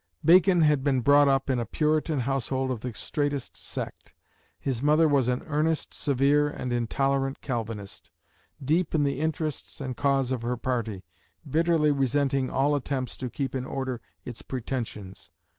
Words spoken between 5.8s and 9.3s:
severe, and intolerant Calvinist, deep in the